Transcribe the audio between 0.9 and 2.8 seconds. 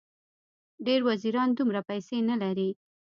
وزیران دومره پیسې نه لري.